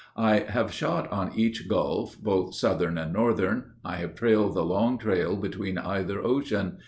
[0.17, 3.73] I have shot on each Gulf, both Southern and Northern.
[3.85, 6.79] I have trailed the long trail between either ocean.